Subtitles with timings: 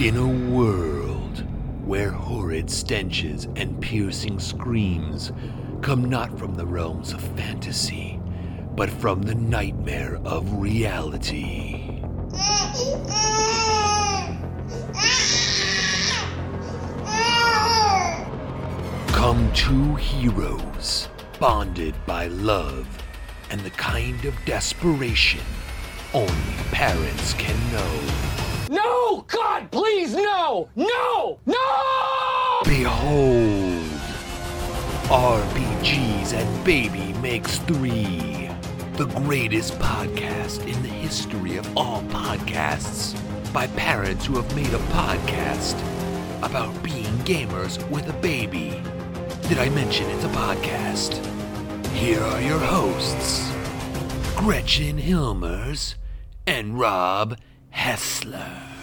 [0.00, 1.44] In a world
[1.86, 5.30] where horrid stenches and piercing screams
[5.82, 8.18] come not from the realms of fantasy,
[8.74, 12.00] but from the nightmare of reality.
[19.12, 22.88] Come two heroes, bonded by love
[23.50, 25.44] and the kind of desperation
[26.14, 28.49] only parents can know.
[29.10, 29.24] No!
[29.26, 30.68] God, please, no!
[30.76, 31.40] No!
[31.44, 32.60] No!
[32.64, 33.82] Behold,
[35.08, 38.48] RPGs and Baby Makes Three,
[38.92, 43.18] the greatest podcast in the history of all podcasts,
[43.52, 45.74] by parents who have made a podcast
[46.44, 48.80] about being gamers with a baby.
[49.48, 51.18] Did I mention it's a podcast?
[51.86, 53.50] Here are your hosts,
[54.36, 55.96] Gretchen Hilmers
[56.46, 57.36] and Rob
[57.70, 58.79] Hessler.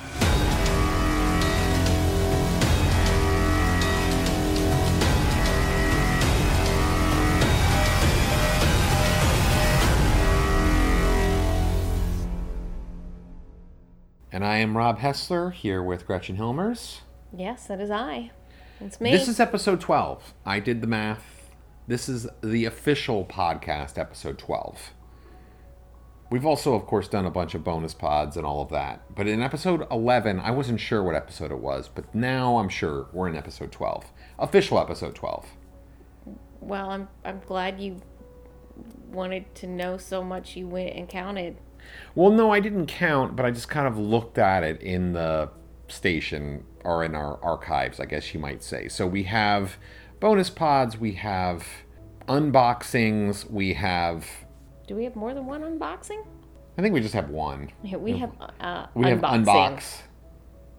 [14.38, 17.00] And I am Rob Hessler here with Gretchen Hilmers.
[17.36, 18.30] Yes, that is I.
[18.80, 19.10] It's me.
[19.10, 20.36] This is episode 12.
[20.46, 21.50] I did the math.
[21.88, 24.92] This is the official podcast, episode 12.
[26.30, 29.02] We've also, of course, done a bunch of bonus pods and all of that.
[29.16, 33.08] But in episode 11, I wasn't sure what episode it was, but now I'm sure
[33.12, 34.06] we're in episode 12.
[34.38, 35.48] Official episode 12.
[36.62, 38.00] well, I'm I'm glad you
[39.10, 41.58] wanted to know so much you went and counted.
[42.16, 45.50] Well, no, I didn't count, but I just kind of looked at it in the
[45.88, 48.88] station or in our archives, I guess you might say.
[48.88, 49.78] So we have
[50.20, 51.66] bonus pods, we have
[52.28, 54.28] unboxings, we have.
[54.88, 56.26] Do we have more than one unboxing?
[56.78, 57.72] I think we just have one.
[57.84, 60.02] Yeah, we have uh, We have unbox.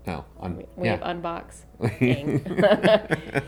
[0.08, 0.96] No, un- We yeah.
[0.96, 1.64] have unbox.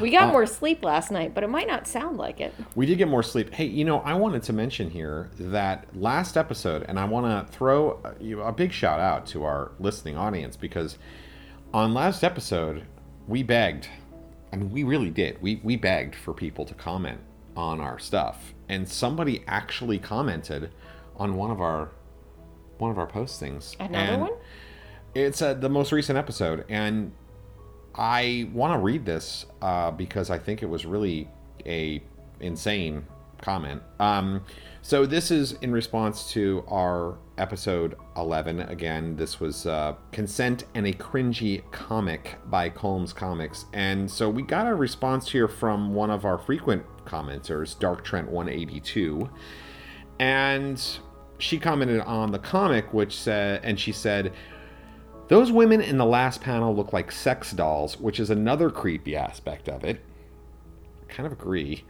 [0.00, 2.54] We got uh, more sleep last night, but it might not sound like it.
[2.76, 3.52] We did get more sleep.
[3.52, 7.52] Hey, you know, I wanted to mention here that last episode, and I want to
[7.52, 10.96] throw uh, a, a big shout out to our listening audience because
[11.74, 12.84] on last episode,
[13.26, 13.88] we begged,
[14.52, 15.42] I mean, we really did.
[15.42, 17.20] We, we begged for people to comment
[17.56, 20.70] on our stuff, and somebody actually commented
[21.16, 21.90] on one of our
[22.78, 23.74] one of our postings.
[23.80, 24.32] Another And one?
[25.18, 27.10] It's uh, the most recent episode, and
[27.92, 31.28] I want to read this uh, because I think it was really
[31.66, 32.00] a
[32.38, 33.04] insane
[33.42, 33.82] comment.
[33.98, 34.44] Um,
[34.80, 38.60] so this is in response to our episode 11.
[38.60, 44.42] Again, this was uh, "Consent and a Cringy Comic" by Colmes Comics, and so we
[44.42, 49.28] got a response here from one of our frequent commenters, Dark Trent 182,
[50.20, 50.80] and
[51.38, 54.32] she commented on the comic, which said, and she said.
[55.28, 59.68] Those women in the last panel look like sex dolls, which is another creepy aspect
[59.68, 60.00] of it.
[61.02, 61.84] I Kind of agree.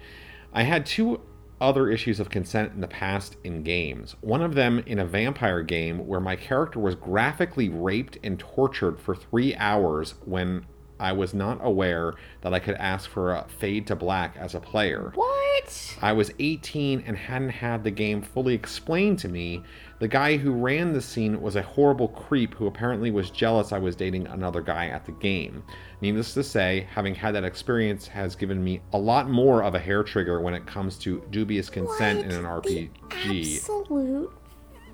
[0.53, 1.21] I had two
[1.61, 4.17] other issues of consent in the past in games.
[4.21, 8.99] One of them in a vampire game where my character was graphically raped and tortured
[9.01, 10.67] for three hours when
[11.01, 14.61] I was not aware that I could ask for a fade to black as a
[14.61, 15.13] player.
[15.15, 15.97] What?
[16.01, 19.63] I was 18 and hadn't had the game fully explained to me.
[20.01, 23.79] The guy who ran the scene was a horrible creep who apparently was jealous I
[23.79, 25.65] was dating another guy at the game.
[26.01, 29.81] Needless to say, having had that experience has given me a lot more of a
[29.81, 33.57] hair trigger when it comes to dubious consent in an RPG.
[33.57, 34.33] Absolute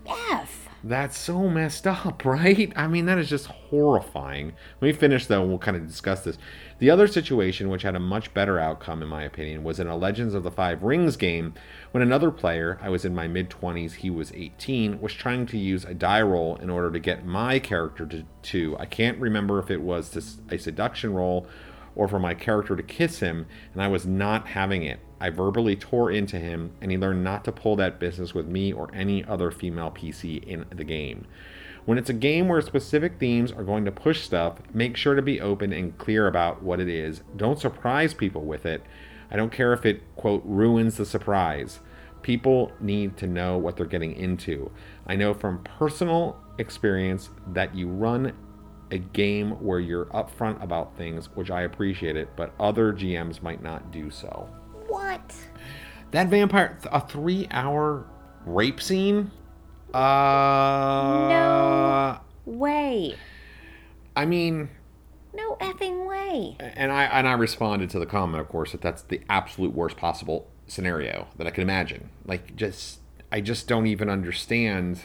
[0.07, 0.64] F.
[0.87, 2.71] That's so messed up, right?
[2.77, 4.53] I mean, that is just horrifying.
[4.83, 6.37] Let me finish though, and we'll kind of discuss this.
[6.79, 9.97] The other situation, which had a much better outcome, in my opinion, was in a
[9.97, 11.55] Legends of the Five Rings game
[11.93, 15.59] when another player, I was in my mid 20s, he was 18, was trying to
[15.59, 19.59] use a die roll in order to get my character to, to I can't remember
[19.59, 20.23] if it was to,
[20.55, 21.47] a seduction roll
[21.97, 25.01] or for my character to kiss him, and I was not having it.
[25.25, 28.75] I verbally tore into him, and he learned not to pull that business with me
[28.75, 31.27] or any other female PC in the game.
[31.87, 35.23] When it's a game where specific themes are going to push stuff, make sure to
[35.23, 37.23] be open and clear about what it is.
[37.39, 38.83] Don't surprise people with it.
[39.31, 41.81] I don't care if it, quote, ruins the surprise.
[42.21, 44.71] People need to know what they're getting into.
[45.07, 48.35] I know from personal experience that you run
[48.91, 53.63] a game where you're upfront about things, which I appreciate it, but other GMs might
[53.63, 54.51] not do so.
[54.95, 55.35] What?
[56.13, 58.07] That vampire, a three hour
[58.47, 59.31] rape scene?
[59.93, 61.29] Uh.
[61.29, 62.21] No.
[62.47, 63.17] Way.
[64.17, 64.69] I mean,
[65.33, 66.57] No effing way.
[66.61, 69.97] and I and I responded to the comment, of course, that that's the absolute worst
[69.97, 72.11] possible scenario that I can imagine.
[72.25, 73.01] Like, just
[73.33, 75.01] I just don't even understand.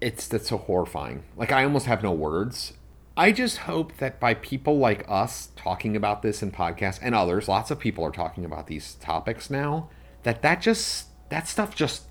[0.00, 1.24] It's that's so horrifying.
[1.36, 2.72] Like, I almost have no words.
[3.16, 7.48] I just hope that by people like us talking about this in podcasts and others,
[7.48, 9.88] lots of people are talking about these topics now,
[10.24, 12.02] that that just that stuff just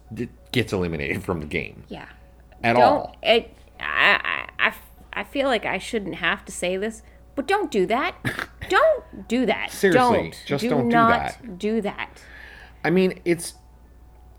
[0.51, 2.05] gets eliminated from the game Yeah.
[2.63, 3.15] at don't all.
[3.23, 4.73] it I, I, I,
[5.13, 7.01] I feel like I shouldn't have to say this,
[7.35, 8.15] but don't do that.
[8.69, 9.69] don't do that.
[9.71, 10.43] Seriously, don't.
[10.45, 11.57] just do don't do that.
[11.59, 12.21] do that.
[12.83, 13.53] I mean, it's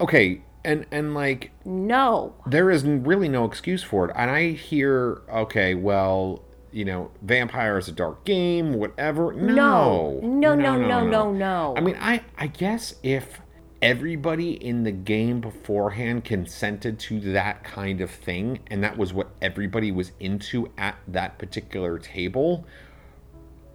[0.01, 2.35] okay, and and like No.
[2.47, 4.13] there is really no excuse for it.
[4.17, 6.43] And I hear, okay, well,
[6.77, 9.33] you know, vampire is a dark game, whatever.
[9.33, 10.21] No, No.
[10.23, 11.75] No, no, no, no, no.
[11.75, 13.41] I mean, I I guess if
[13.81, 19.31] everybody in the game beforehand consented to that kind of thing, and that was what
[19.41, 22.67] everybody was into at that particular table,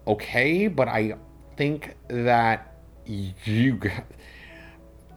[0.06, 0.68] okay.
[0.68, 1.14] But I
[1.56, 3.80] think that you.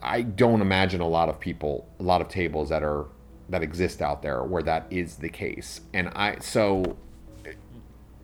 [0.02, 3.06] I don't imagine a lot of people, a lot of tables that are
[3.50, 5.82] that exist out there where that is the case.
[5.94, 6.98] And I so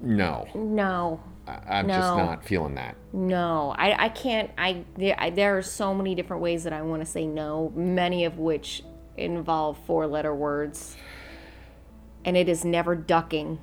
[0.02, 1.20] no, No.
[1.48, 2.96] I- I'm just not feeling that.
[3.14, 4.52] No, I, I can't.
[4.58, 7.72] I there, I there are so many different ways that I want to say no,
[7.76, 8.84] many of which
[9.18, 10.96] involve four letter words,
[12.24, 13.60] and it is never ducking.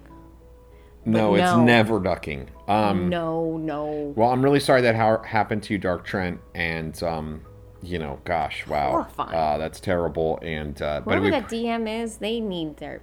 [1.04, 2.50] No, it's never ducking.
[2.66, 4.12] Um, no, no.
[4.16, 7.40] well, I'm really sorry that ha- happened to you, Dark Trent, and um,
[7.82, 10.38] you know, gosh, wow, uh, that's terrible.
[10.42, 13.00] And uh, but Whoever we, that DM is, they need their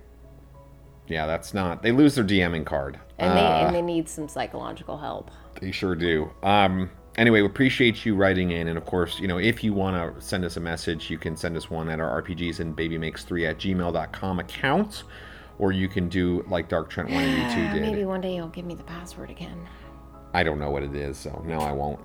[1.07, 1.81] yeah, that's not.
[1.81, 2.99] They lose their DMing card.
[3.19, 5.31] and they Uh, and they need some psychological help.
[5.61, 6.29] They sure do.
[6.43, 8.67] Um, anyway, we appreciate you writing in.
[8.67, 11.35] And of course, you know, if you want to send us a message, you can
[11.35, 15.03] send us one at our RPGs and babymakes3 at gmail.com account.
[15.57, 17.81] Or you can do like Dark Trent 182 did.
[17.81, 19.57] Maybe one day you'll give me the password again.
[20.35, 21.97] I don't know what it is, so no, I won't.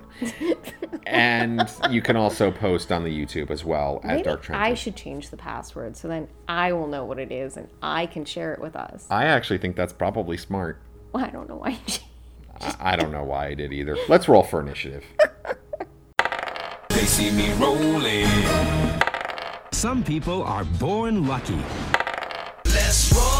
[1.06, 4.62] and you can also post on the YouTube as well at Maybe Dark Trent.
[4.62, 8.06] I should change the password so then I will know what it is and I
[8.06, 9.08] can share it with us.
[9.10, 10.80] I actually think that's probably smart.
[11.12, 11.70] Well, I don't know why.
[11.70, 11.94] you
[12.60, 13.96] I, I don't know why I did either.
[14.08, 15.04] Let's roll for initiative.
[16.90, 18.28] They see me rolling.
[19.72, 21.58] Some people are born lucky.
[22.66, 23.30] Let's roll.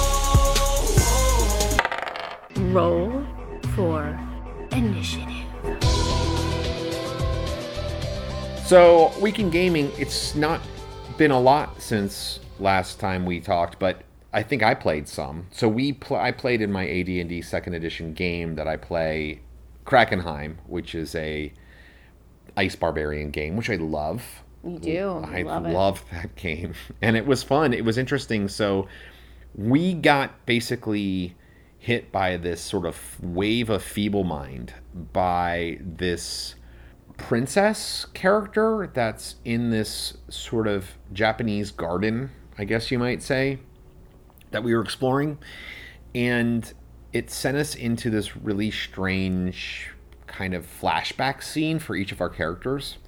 [2.73, 3.27] Roll
[3.75, 4.30] for
[4.73, 5.47] initiative.
[8.65, 10.61] So, Weekend Gaming, it's not
[11.19, 14.03] been a lot since last time we talked, but
[14.33, 15.47] I think I played some.
[15.51, 19.41] So we pl- I played in my AD&D second edition game that I play
[19.85, 21.53] Krakenheim, which is a
[22.57, 24.23] ice barbarian game, which I love.
[24.63, 25.09] You do.
[25.27, 25.73] I love it.
[25.73, 26.75] love that game.
[27.03, 27.73] And it was fun.
[27.75, 28.47] It was interesting.
[28.47, 28.87] So
[29.55, 31.35] we got basically
[31.81, 34.75] hit by this sort of wave of feeble mind
[35.13, 36.55] by this
[37.17, 43.59] princess character that's in this sort of Japanese garden, I guess you might say,
[44.51, 45.39] that we were exploring.
[46.15, 46.71] And
[47.15, 49.91] it sent us into this really strange
[50.27, 52.99] kind of flashback scene for each of our characters.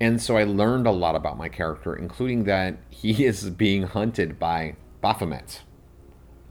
[0.00, 4.38] And so I learned a lot about my character, including that he is being hunted
[4.38, 5.60] by Baphomet,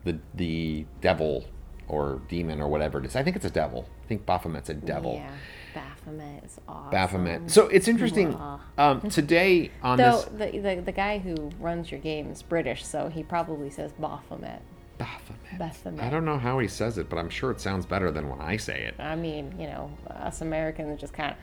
[0.04, 1.46] the the devil
[1.88, 3.16] or demon or whatever it is.
[3.16, 3.88] I think it's a devil.
[4.04, 5.16] I think Baphomet's a devil.
[5.16, 5.32] Yeah.
[5.74, 6.92] Baphomet is awesome.
[6.92, 7.52] Baphomet.
[7.52, 8.38] So it's interesting.
[8.78, 12.86] Um, today on Though this the, the the guy who runs your game is British,
[12.86, 14.62] so he probably says Baphomet.
[14.98, 15.58] Baphomet.
[15.58, 16.04] Baphomet.
[16.06, 18.40] I don't know how he says it, but I'm sure it sounds better than when
[18.40, 18.96] I say it.
[19.00, 21.38] I mean, you know, us Americans just kind of,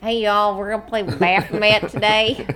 [0.00, 2.46] hey y'all, we're gonna play Baphomet today.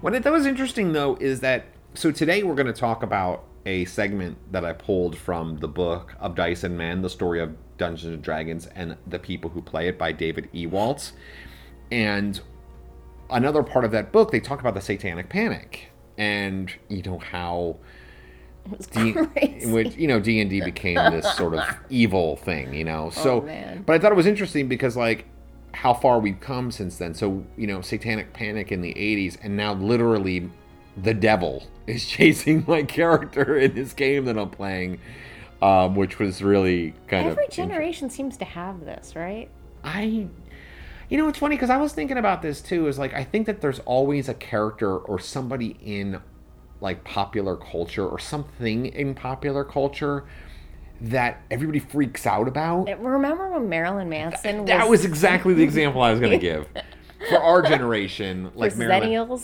[0.00, 3.44] What I thought was interesting though is that so today we're going to talk about
[3.66, 7.54] a segment that I pulled from the book of Dice and Men, the story of
[7.78, 10.66] Dungeons and Dragons and the people who play it by David E.
[10.66, 11.12] Waltz.
[11.90, 12.40] And
[13.30, 17.76] another part of that book, they talk about the Satanic Panic and you know how
[18.92, 19.12] D-
[19.66, 23.06] which you know D and D became this sort of evil thing, you know.
[23.06, 23.82] Oh, so, Oh, man.
[23.84, 25.26] but I thought it was interesting because like
[25.74, 27.14] how far we've come since then.
[27.14, 30.50] So you know, Satanic Panic in the '80s, and now literally
[30.96, 35.00] the devil is chasing my character in this game that I'm playing,
[35.60, 39.48] um, which was really kind Every of Every generation seems to have this, right?
[39.84, 40.28] I,
[41.08, 42.86] you know, it's funny because I was thinking about this too.
[42.86, 46.20] Is like I think that there's always a character or somebody in
[46.80, 50.24] like popular culture or something in popular culture
[51.00, 52.86] that everybody freaks out about.
[53.00, 56.66] Remember when Marilyn Manson was, That was exactly the example I was going to give
[57.28, 59.40] for our generation, like Marilyn.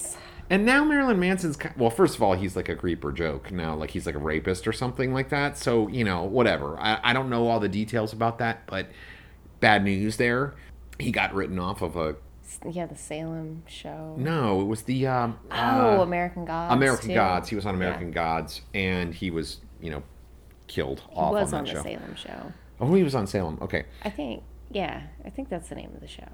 [0.51, 3.75] And now Marilyn Manson's ki- well, first of all, he's like a creeper joke now,
[3.75, 5.59] like he's like a rapist or something like that.
[5.59, 6.79] So you know, whatever.
[6.81, 8.87] I, I don't know all the details about that, but
[9.61, 10.55] bad news there.
[10.99, 12.17] He got written off of a
[12.69, 14.15] Yeah, the Salem show.
[14.17, 16.75] no, it was the um, Oh, uh, American Gods.
[16.75, 17.15] American too.
[17.15, 17.49] Gods.
[17.51, 17.81] He was on Yeah.
[17.87, 20.03] American Gods, and he was you know
[20.67, 21.13] killed off.
[21.13, 21.83] He off was on on the show.
[21.83, 22.53] Salem show.
[22.81, 23.59] Oh, he was on Salem.
[23.61, 23.85] Okay.
[24.03, 24.43] I think.
[24.71, 26.29] Yeah, I think that's the name of the show.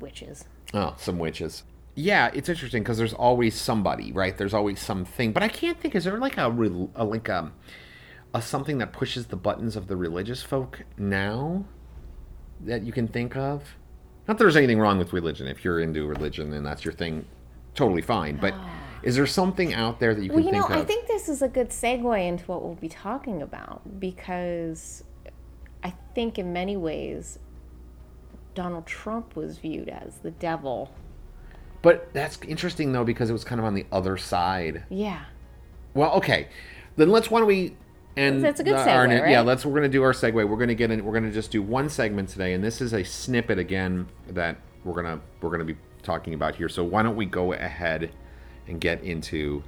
[0.00, 0.44] Witches.
[0.74, 1.64] Oh, some witches.
[2.00, 4.36] Yeah, it's interesting because there's always somebody, right?
[4.36, 5.94] There's always something, but I can't think.
[5.94, 7.52] Is there like a, a like a,
[8.32, 11.64] a something that pushes the buttons of the religious folk now
[12.60, 13.76] that you can think of?
[14.26, 15.46] Not that there's anything wrong with religion.
[15.46, 17.26] If you're into religion and that's your thing,
[17.74, 18.38] totally fine.
[18.38, 18.70] But ah.
[19.02, 20.82] is there something out there that you can Well, you know, think of?
[20.82, 25.04] I think this is a good segue into what we'll be talking about because
[25.84, 27.38] I think in many ways
[28.54, 30.90] Donald Trump was viewed as the devil.
[31.82, 34.84] But that's interesting though because it was kind of on the other side.
[34.90, 35.22] Yeah.
[35.94, 36.48] Well, okay,
[36.96, 37.30] then let's.
[37.30, 37.76] Why don't we?
[38.16, 39.30] And That's a good the- segue, our- right?
[39.30, 39.64] Yeah, let's.
[39.64, 40.32] We're gonna do our segue.
[40.34, 41.04] We're gonna get in.
[41.04, 44.94] We're gonna just do one segment today, and this is a snippet again that we're
[44.94, 46.68] gonna we're gonna be talking about here.
[46.68, 48.10] So why don't we go ahead
[48.68, 49.62] and get into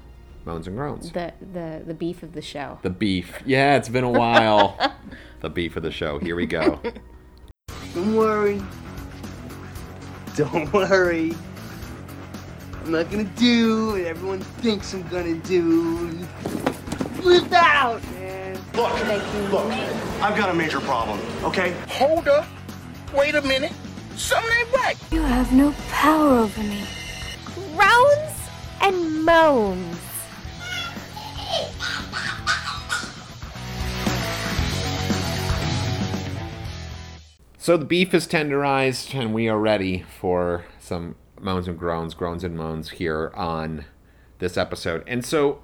[0.45, 1.12] moans and groans?
[1.12, 2.78] The the the beef of the show.
[2.83, 3.40] The beef.
[3.47, 4.76] Yeah, it's been a while.
[5.40, 6.19] the beef of the show.
[6.19, 6.78] Here we go.
[7.95, 8.61] Don't worry.
[10.37, 11.35] Don't worry.
[12.85, 16.19] I'm not gonna do what everyone thinks I'm gonna do.
[17.21, 18.59] Flip out, man.
[18.75, 18.93] Look,
[19.53, 19.73] look,
[20.21, 21.77] I've got a major problem, okay?
[21.91, 22.45] Hold up.
[23.15, 23.73] Wait a minute.
[24.17, 24.97] Something ain't right.
[25.12, 26.85] You have no power over me.
[27.55, 28.35] Groans
[28.81, 29.99] and moans.
[37.59, 42.45] So the beef is tenderized, and we are ready for some moans and groans, groans
[42.45, 43.85] and moans here on
[44.39, 45.03] this episode.
[45.07, 45.63] And so,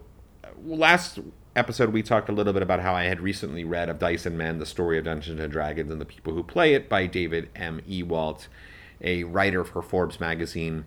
[0.62, 1.18] last
[1.56, 4.36] episode we talked a little bit about how I had recently read of Dice and
[4.36, 7.48] Men, the story of Dungeons and Dragons and the people who play it by David
[7.56, 7.80] M.
[7.88, 8.48] Ewalt,
[9.00, 10.84] a writer for Forbes magazine.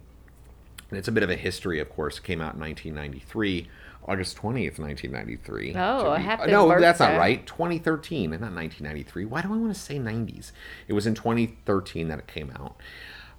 [0.90, 2.18] And it's a bit of a history, of course.
[2.18, 3.68] It came out in 1993,
[4.08, 5.74] August 20th, 1993.
[5.76, 5.78] Oh,
[6.12, 7.46] I have to a be- happy No, that's not right.
[7.48, 9.26] 2013 and not 1993.
[9.26, 10.52] Why do I want to say 90s?
[10.88, 12.76] It was in 2013 that it came out.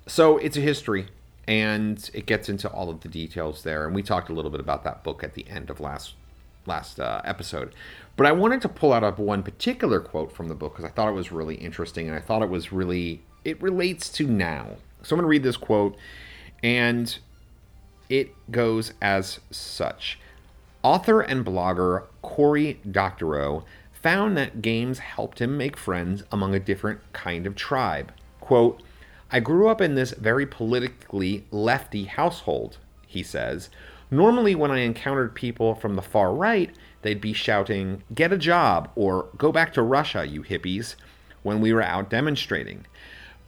[0.07, 1.09] So it's a history,
[1.49, 3.87] and it gets into all of the details there.
[3.87, 6.15] And we talked a little bit about that book at the end of last
[6.67, 7.75] last uh, episode.
[8.17, 10.93] But I wanted to pull out of one particular quote from the book because I
[10.95, 14.77] thought it was really interesting, and I thought it was really it relates to now.
[15.03, 15.97] So I'm going to read this quote,
[16.63, 17.17] and
[18.09, 20.19] it goes as such.
[20.83, 27.01] Author and blogger Cory Doctorow found that games helped him make friends among a different
[27.13, 28.13] kind of tribe.
[28.41, 28.83] Quote,
[29.35, 33.71] I grew up in this very politically lefty household, he says.
[34.11, 36.71] Normally, when I encountered people from the far right,
[37.01, 40.97] they'd be shouting, Get a job, or Go back to Russia, you hippies,
[41.43, 42.87] when we were out demonstrating.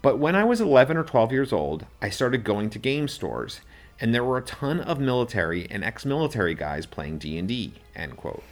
[0.00, 3.60] But when I was 11 or 12 years old, I started going to game stores,
[4.00, 8.42] and there were a ton of military and ex-military guys playing D&D, end quote.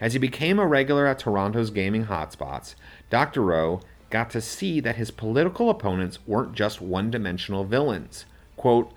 [0.00, 2.76] As he became a regular at Toronto's gaming hotspots,
[3.10, 8.24] Doctorow got to see that his political opponents weren't just one-dimensional villains.
[8.56, 8.92] Quote,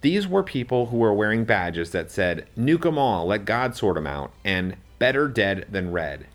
[0.00, 3.96] these were people who were wearing badges that said, Nuke 'em all, let God sort
[3.96, 6.26] 'em out, and better dead than red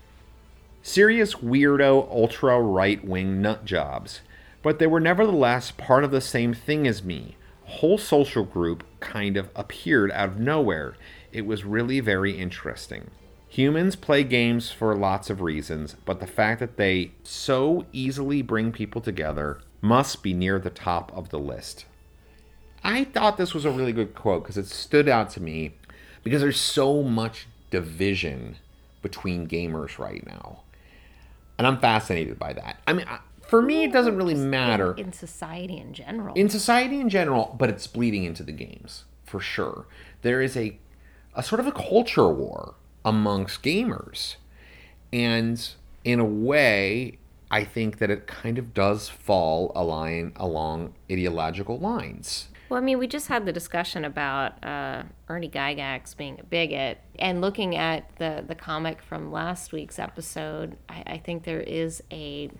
[0.82, 4.20] serious weirdo ultra right wing nut jobs,
[4.62, 7.36] but they were nevertheless part of the same thing as me.
[7.66, 10.94] A whole social group kind of appeared out of nowhere.
[11.32, 13.10] It was really very interesting.
[13.52, 18.72] Humans play games for lots of reasons, but the fact that they so easily bring
[18.72, 21.84] people together must be near the top of the list.
[22.82, 25.74] I thought this was a really good quote because it stood out to me
[26.24, 28.56] because there's so much division
[29.02, 30.60] between gamers right now.
[31.58, 32.78] And I'm fascinated by that.
[32.86, 33.04] I mean,
[33.46, 36.34] for me, it doesn't really matter in society in general.
[36.36, 39.84] in society in general, but it's bleeding into the games for sure.
[40.22, 40.78] There is a
[41.34, 44.36] a sort of a culture war amongst gamers,
[45.12, 45.68] and
[46.04, 47.18] in a way,
[47.50, 52.48] I think that it kind of does fall a line along ideological lines.
[52.68, 56.98] Well, I mean, we just had the discussion about uh, Ernie Gygax being a bigot,
[57.18, 62.02] and looking at the the comic from last week's episode, I, I think there is
[62.10, 62.50] a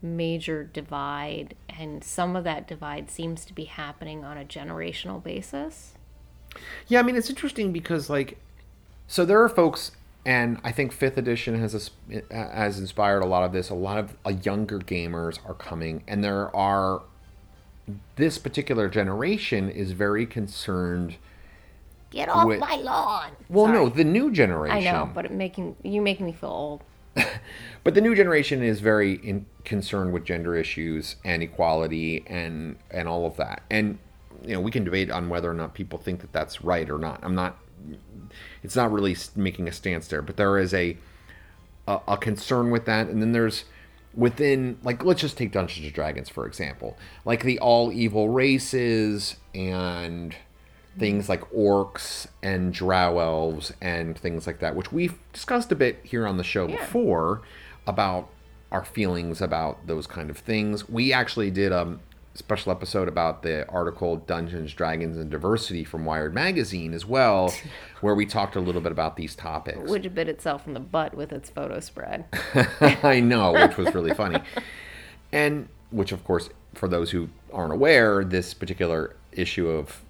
[0.00, 5.92] major divide, and some of that divide seems to be happening on a generational basis.
[6.86, 8.38] Yeah, I mean it's interesting because like,
[9.08, 9.90] so there are folks,
[10.24, 11.90] and I think Fifth Edition has
[12.30, 13.70] has inspired a lot of this.
[13.70, 17.02] A lot of uh, younger gamers are coming, and there are
[18.16, 21.16] this particular generation is very concerned.
[22.10, 22.60] Get off Wait.
[22.60, 23.32] my lawn!
[23.48, 24.76] Well, no, the new generation.
[24.76, 26.82] I know, but it making you making me feel old.
[27.84, 33.08] But the new generation is very in, concerned with gender issues and equality and and
[33.08, 33.62] all of that.
[33.70, 33.98] And
[34.42, 36.98] you know, we can debate on whether or not people think that that's right or
[36.98, 37.20] not.
[37.22, 37.56] I'm not.
[38.62, 40.96] It's not really making a stance there, but there is a
[41.86, 43.64] a, a concern with that, and then there's
[44.14, 49.36] within like let's just take Dungeons and Dragons for example, like the all evil races
[49.54, 50.34] and
[50.98, 56.00] things like orcs and drow elves and things like that, which we've discussed a bit
[56.02, 57.42] here on the show before
[57.86, 58.28] about
[58.70, 60.88] our feelings about those kind of things.
[60.88, 61.98] We actually did a
[62.38, 67.52] special episode about the article Dungeons, Dragons, and Diversity from Wired Magazine as well,
[68.00, 69.90] where we talked a little bit about these topics.
[69.90, 72.24] Have bit itself in the butt with its photo spread.
[73.02, 74.40] I know, which was really funny.
[75.32, 80.02] And which, of course, for those who aren't aware, this particular issue of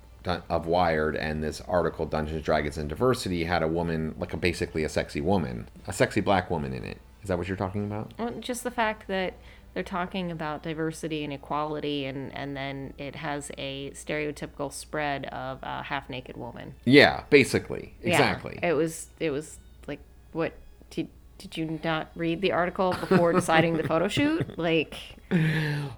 [0.51, 4.85] of Wired and this article Dungeons, Dragons, and Diversity had a woman, like a basically
[4.85, 6.99] a sexy woman, a sexy black woman in it.
[7.23, 8.13] Is that what you're talking about?
[8.19, 9.35] Well, just the fact that
[9.75, 15.61] they're talking about diversity and equality, and, and then it has a stereotypical spread of
[15.63, 16.75] a half naked woman.
[16.85, 18.59] Yeah, basically, Yeah, exactly.
[18.63, 20.01] it was it was like
[20.33, 20.53] what
[20.91, 21.09] did
[21.39, 24.47] did you not read the article before deciding the photo shoot?
[24.59, 24.97] Like,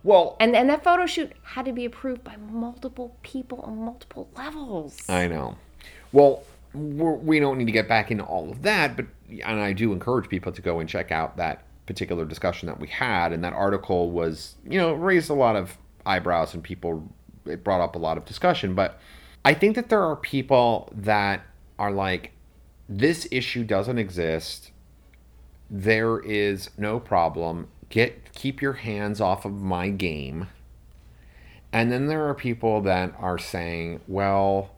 [0.03, 4.29] well, and and that photo shoot had to be approved by multiple people on multiple
[4.37, 4.99] levels.
[5.09, 5.57] I know.
[6.13, 6.43] Well,
[6.75, 9.07] we're, we don't need to get back into all of that, but
[9.45, 12.87] and I do encourage people to go and check out that particular discussion that we
[12.87, 17.13] had, and that article was, you know, raised a lot of eyebrows and people.
[17.47, 19.01] It brought up a lot of discussion, but
[19.45, 21.45] I think that there are people that
[21.81, 22.31] are like,
[22.89, 24.71] this issue doesn't exist.
[25.69, 27.67] There is no problem.
[27.89, 30.47] Get keep your hands off of my game.
[31.73, 34.71] And then there are people that are saying, well,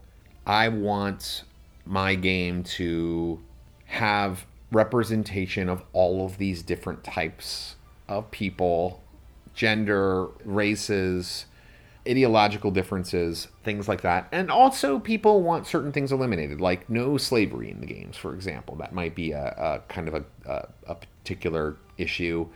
[0.46, 1.44] I want
[1.84, 3.40] my game to
[3.86, 7.76] have representation of all of these different types
[8.08, 9.00] of people,
[9.54, 11.46] gender, races,
[12.08, 14.26] ideological differences, things like that.
[14.32, 18.74] And also, people want certain things eliminated, like no slavery in the games, for example.
[18.76, 22.48] That might be a, a kind of a, a, a particular issue.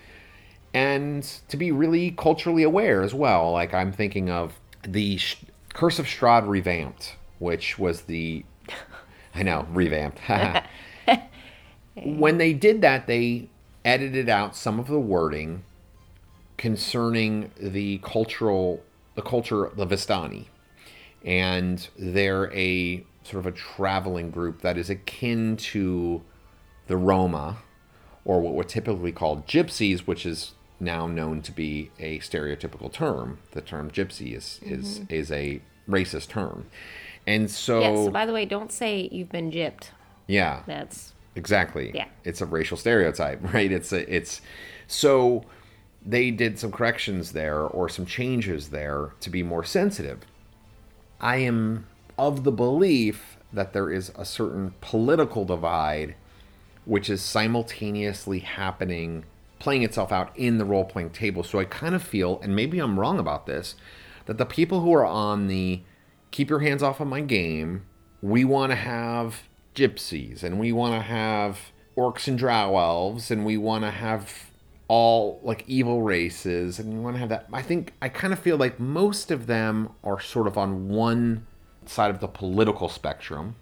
[0.74, 3.52] And to be really culturally aware as well.
[3.52, 8.44] Like, I'm thinking of the Sh- Curse of Strahd revamped, which was the.
[9.34, 10.18] I know, revamped.
[12.04, 13.48] when they did that, they
[13.84, 15.64] edited out some of the wording
[16.56, 18.82] concerning the cultural
[19.14, 20.46] the culture of the Vistani.
[21.24, 26.22] And they're a sort of a traveling group that is akin to
[26.86, 27.56] the Roma,
[28.24, 33.38] or what we're typically called gypsies, which is now known to be a stereotypical term.
[33.52, 35.10] The term gypsy is is Mhm.
[35.12, 36.66] is a racist term.
[37.26, 37.94] And so yeah.
[37.94, 39.90] So by the way, don't say you've been gypped.
[40.26, 40.62] yeah.
[40.66, 41.92] That's Exactly.
[41.94, 42.06] Yeah.
[42.24, 43.70] It's a racial stereotype, right?
[43.70, 44.40] It's a, it's
[44.88, 45.44] so
[46.04, 50.20] they did some corrections there or some changes there to be more sensitive.
[51.20, 51.86] I am
[52.18, 56.14] of the belief that there is a certain political divide
[56.84, 59.24] which is simultaneously happening
[59.58, 61.42] playing itself out in the role-playing table.
[61.42, 63.74] So I kind of feel and maybe I'm wrong about this
[64.26, 65.82] that the people who are on the
[66.30, 67.84] keep your hands off of my game,
[68.22, 69.45] we want to have
[69.76, 74.50] gypsies and we want to have orcs and drow elves and we want to have
[74.88, 78.38] all like evil races and we want to have that i think i kind of
[78.38, 81.46] feel like most of them are sort of on one
[81.84, 83.54] side of the political spectrum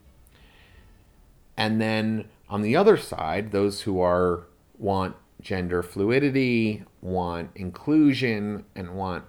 [1.57, 4.47] and then on the other side those who are
[4.79, 9.25] want gender fluidity want inclusion and want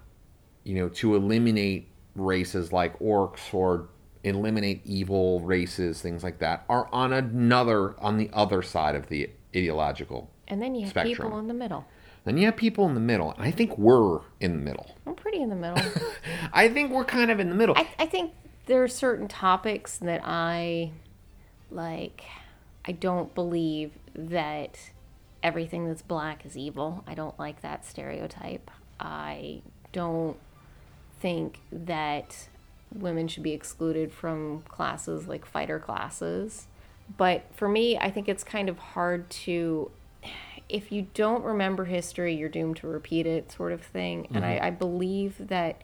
[0.64, 3.88] you know to eliminate races like orcs or
[4.26, 9.30] eliminate evil races, things like that, are on another on the other side of the
[9.56, 10.30] ideological.
[10.48, 11.16] and then you have spectrum.
[11.16, 11.86] people in the middle.
[12.26, 13.32] Then you have people in the middle.
[13.34, 14.96] And I think we're in the middle.
[15.06, 15.82] I'm pretty in the middle.
[16.54, 17.76] I think we're kind of in the middle.
[17.78, 18.34] I, I think
[18.66, 20.92] there are certain topics that I
[21.70, 22.24] like.
[22.84, 24.92] I don't believe that
[25.44, 27.04] everything that's black is evil.
[27.06, 28.72] I don't like that stereotype.
[29.00, 29.62] I
[29.92, 30.38] don't
[31.20, 32.48] think that
[32.96, 36.68] women should be excluded from classes like fighter classes.
[37.18, 39.92] But for me, I think it's kind of hard to,
[40.70, 44.28] if you don't remember history, you're doomed to repeat it, sort of thing.
[44.34, 44.62] And I, Mhm.
[44.64, 45.82] I believe that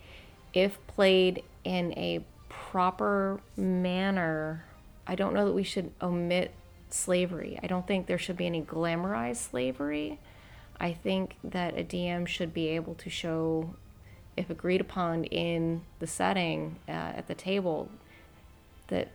[0.53, 4.65] if played in a proper manner,
[5.05, 6.51] I don't know that we should omit
[6.89, 7.59] slavery.
[7.61, 10.19] I don't think there should be any glamorized slavery.
[10.79, 13.75] I think that a DM should be able to show,
[14.37, 17.89] if agreed upon in the setting uh, at the table,
[18.87, 19.09] that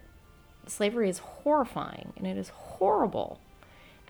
[0.66, 3.40] slavery is horrifying and it is horrible.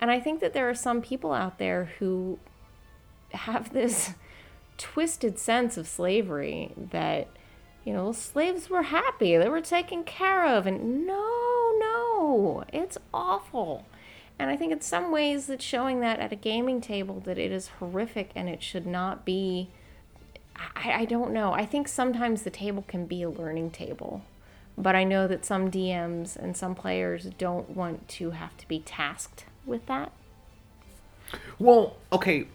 [0.00, 2.38] And I think that there are some people out there who
[3.32, 4.14] have this
[4.78, 7.28] twisted sense of slavery that,
[7.84, 13.86] you know, slaves were happy, they were taken care of, and no, no, it's awful.
[14.38, 17.50] And I think in some ways that showing that at a gaming table that it
[17.50, 19.70] is horrific and it should not be
[20.56, 21.52] I, I don't know.
[21.52, 24.22] I think sometimes the table can be a learning table.
[24.78, 28.80] But I know that some DMs and some players don't want to have to be
[28.80, 30.12] tasked with that.
[31.58, 32.46] Well, okay,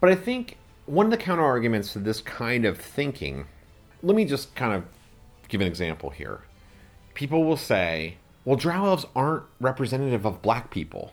[0.00, 3.46] but I think one of the counter arguments to this kind of thinking,
[4.02, 4.84] let me just kind of
[5.48, 6.40] give an example here.
[7.14, 11.12] People will say, well, drow elves aren't representative of black people.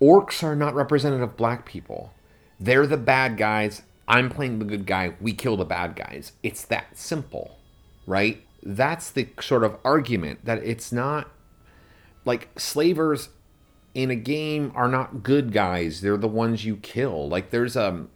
[0.00, 2.12] Orcs are not representative of black people.
[2.60, 3.82] They're the bad guys.
[4.08, 5.14] I'm playing the good guy.
[5.20, 6.32] We kill the bad guys.
[6.42, 7.58] It's that simple,
[8.06, 8.42] right?
[8.62, 11.30] That's the sort of argument that it's not
[12.24, 13.28] like slavers
[13.94, 16.00] in a game are not good guys.
[16.00, 17.28] They're the ones you kill.
[17.28, 18.06] Like there's a,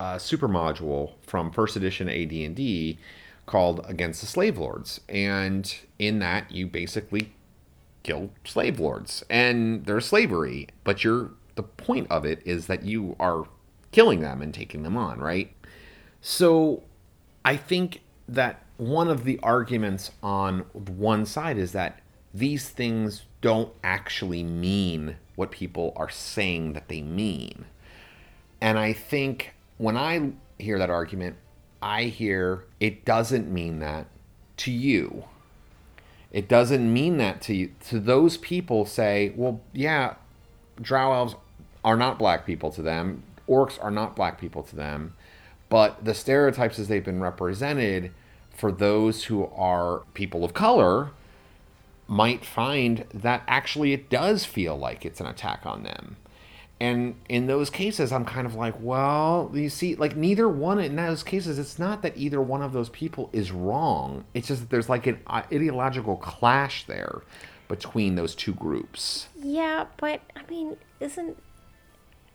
[0.00, 2.98] a super module from first edition AD&D
[3.44, 7.34] called Against the Slave Lords, and in that you basically
[8.02, 10.68] kill slave lords, and there's slavery.
[10.84, 13.44] But you're the point of it is that you are
[13.92, 15.52] killing them and taking them on, right?
[16.20, 16.82] So
[17.44, 22.00] I think that one of the arguments on one side is that
[22.34, 27.66] these things don't actually mean what people are saying that they mean.
[28.60, 31.36] And I think when I hear that argument,
[31.82, 34.06] I hear it doesn't mean that
[34.58, 35.24] to you.
[36.30, 37.72] It doesn't mean that to you.
[37.88, 40.14] To those people, say, well, yeah,
[40.80, 41.34] drow elves
[41.84, 45.14] are not black people to them, orcs are not black people to them,
[45.68, 48.12] but the stereotypes as they've been represented
[48.50, 51.10] for those who are people of color
[52.06, 56.16] might find that actually it does feel like it's an attack on them.
[56.78, 60.96] And in those cases, I'm kind of like, well, you see, like neither one in
[60.96, 64.24] those cases, it's not that either one of those people is wrong.
[64.34, 67.22] It's just that there's like an uh, ideological clash there
[67.68, 69.28] between those two groups.
[69.40, 71.36] Yeah, but I mean, isn't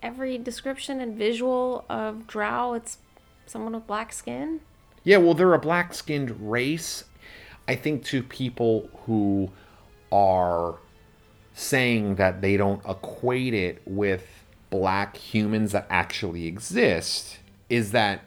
[0.02, 2.98] every description and visual of Drow it's
[3.46, 4.62] someone with black skin?
[5.04, 7.04] Yeah, well, they're a black skinned race.
[7.68, 9.50] I think to people who
[10.12, 10.76] are
[11.54, 14.26] saying that they don't equate it with
[14.70, 18.22] black humans that actually exist is that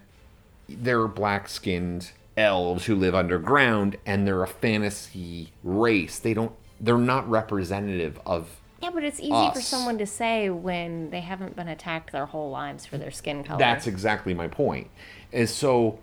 [0.68, 6.18] they're black skinned elves who live underground and they're a fantasy race.
[6.18, 9.55] They don't they're not representative of Yeah, but it's easy us.
[9.55, 13.45] for someone to say when they haven't been attacked their whole lives for their skin
[13.45, 13.59] color.
[13.59, 14.88] That's exactly my point.
[15.33, 15.99] Is so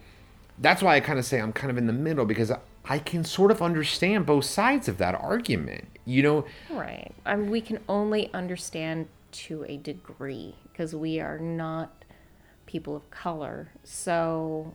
[0.59, 2.51] that's why I kind of say I'm kind of in the middle because
[2.85, 5.85] I can sort of understand both sides of that argument.
[6.05, 7.11] You know, Right.
[7.25, 12.05] I mean, we can only understand to a degree because we are not
[12.65, 13.71] people of color.
[13.83, 14.73] So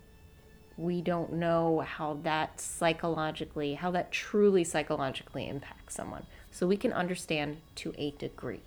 [0.77, 6.27] we don't know how that psychologically, how that truly psychologically impacts someone.
[6.53, 8.61] So we can understand to a degree.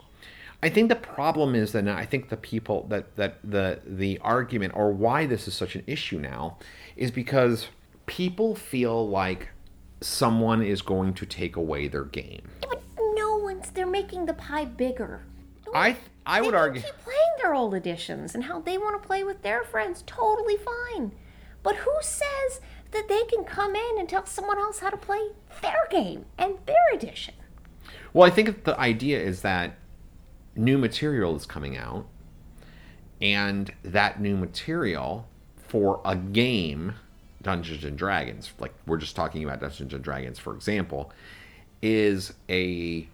[0.62, 4.74] I think the problem is that I think the people that that the the argument
[4.76, 6.58] or why this is such an issue now
[6.95, 7.67] is because
[8.08, 9.50] people feel like
[10.02, 12.41] someone is going to take away their game.
[12.62, 15.21] But no one's, they're making the pie bigger.
[15.74, 19.24] I I would argue Keep playing their old editions and how they want to play
[19.24, 20.04] with their friends.
[20.08, 21.12] Totally fine.
[21.62, 25.30] But who says that they can come in and tell someone else how to play
[25.62, 27.36] their game and their edition?
[28.15, 29.75] Well, I think the idea is that
[30.56, 32.08] new material is coming out,
[33.19, 36.93] and that new material for a game,
[37.41, 41.12] Dungeons and Dragons, like we're just talking about Dungeons and Dragons, for example,
[41.82, 43.06] is a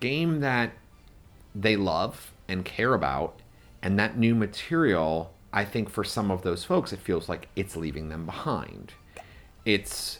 [0.00, 0.72] game that
[1.54, 3.38] they love and care about,
[3.80, 7.76] and that new material, I think for some of those folks, it feels like it's
[7.76, 8.94] leaving them behind.
[9.64, 10.18] It's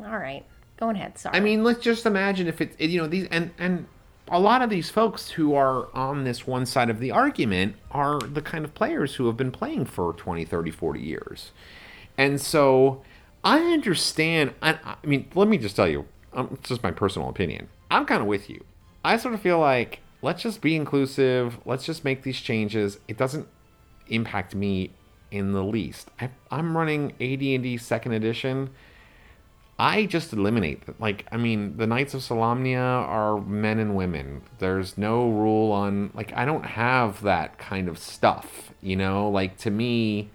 [0.00, 0.46] All right.
[0.78, 1.18] Go ahead.
[1.18, 1.36] Sorry.
[1.36, 3.86] I mean, let's just imagine if it, you know, these and and
[4.28, 8.18] a lot of these folks who are on this one side of the argument are
[8.18, 11.52] the kind of players who have been playing for 20, 30, 40 years.
[12.16, 13.02] And so
[13.42, 14.54] I understand.
[14.62, 17.68] I, I mean, let me just tell you, um, it's just my personal opinion.
[17.90, 18.64] I'm kind of with you.
[19.04, 21.58] I sort of feel like let's just be inclusive.
[21.64, 22.98] Let's just make these changes.
[23.08, 23.48] It doesn't
[24.08, 24.90] impact me
[25.30, 26.10] in the least.
[26.20, 28.70] I, I'm running AD&D Second Edition.
[29.78, 30.82] I just eliminate.
[31.00, 34.42] Like, I mean, the Knights of Solamnia are men and women.
[34.58, 39.30] There's no rule on, like, I don't have that kind of stuff, you know?
[39.30, 40.30] Like, to me,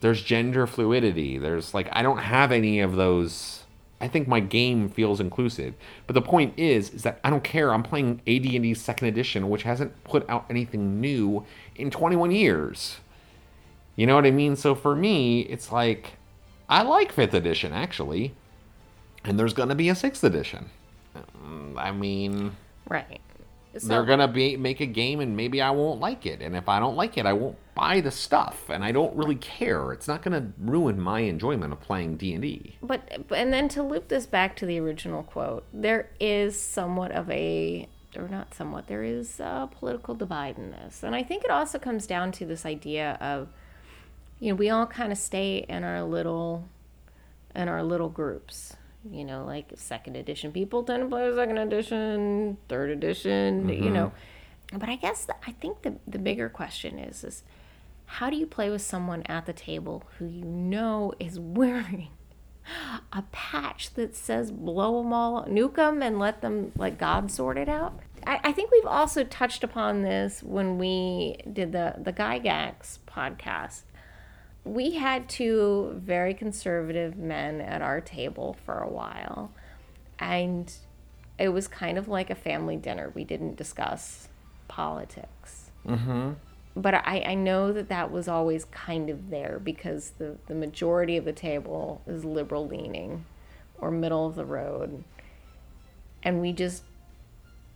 [0.00, 1.36] there's gender fluidity.
[1.36, 3.64] There's, like, I don't have any of those.
[4.00, 5.74] I think my game feels inclusive.
[6.06, 7.74] But the point is, is that I don't care.
[7.74, 13.00] I'm playing AD&D Second Edition, which hasn't put out anything new in 21 years.
[13.96, 14.56] You know what I mean?
[14.56, 16.14] So for me, it's like,
[16.70, 18.34] I like 5th Edition, actually
[19.26, 20.70] and there's going to be a sixth edition.
[21.14, 22.56] Um, I mean,
[22.88, 23.20] Right.
[23.78, 26.40] So, They're gonna be make a game, and maybe I won't like it.
[26.40, 29.34] And if I don't like it, I won't buy the stuff, and I don't really
[29.34, 29.92] care.
[29.92, 32.76] It's not gonna ruin my enjoyment of playing D and D.
[32.82, 33.02] but
[33.34, 37.86] and then to loop this back to the original quote, there is somewhat of a
[38.16, 41.78] or not somewhat there is a political divide in this, and I think it also
[41.78, 43.48] comes down to this idea of
[44.40, 46.66] you know we all kind of stay in our little
[47.54, 48.74] in our little groups.
[49.10, 53.68] You know, like second edition people tend to play second edition, third edition.
[53.68, 53.92] You mm-hmm.
[53.92, 54.12] know,
[54.72, 57.42] but I guess the, I think the the bigger question is is
[58.06, 62.08] how do you play with someone at the table who you know is wearing
[63.12, 67.58] a patch that says blow them all, nuke them, and let them let God sort
[67.58, 68.00] it out?
[68.26, 73.82] I, I think we've also touched upon this when we did the the Gygax podcast.
[74.66, 79.52] We had two very conservative men at our table for a while,
[80.18, 80.70] and
[81.38, 83.10] it was kind of like a family dinner.
[83.14, 84.28] We didn't discuss
[84.68, 86.32] politics mm-hmm.
[86.74, 91.16] but I, I know that that was always kind of there because the, the majority
[91.16, 93.24] of the table is liberal leaning
[93.78, 95.04] or middle of the road.
[96.22, 96.82] And we just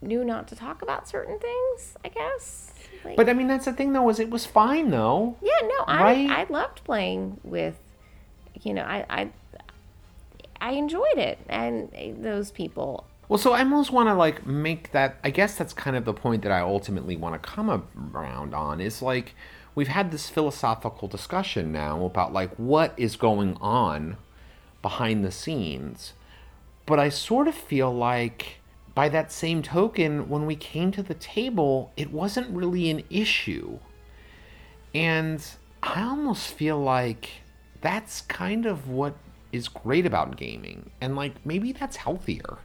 [0.02, 2.72] knew not to talk about certain things, I guess.
[3.04, 5.36] Like, But I mean, that's the thing, though, is it was fine, though.
[5.42, 6.28] yeah, no, right?
[6.30, 7.78] I, I loved playing with,
[8.62, 9.30] you know, I, I,
[10.60, 11.38] I enjoyed it.
[11.48, 11.90] And
[12.22, 15.16] those people, Well, so I almost want to like make that.
[15.24, 17.70] I guess that's kind of the point that I ultimately want to come
[18.14, 18.80] around on.
[18.80, 19.34] Is like
[19.74, 24.16] we've had this philosophical discussion now about like what is going on
[24.82, 26.12] behind the scenes,
[26.86, 28.59] but I sort of feel like
[29.00, 33.78] by that same token, when we came to the table, it wasn't really an issue,
[34.94, 35.42] and
[35.82, 37.30] I almost feel like
[37.80, 39.14] that's kind of what
[39.52, 42.58] is great about gaming, and like maybe that's healthier.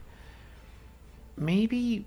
[1.38, 2.04] Maybe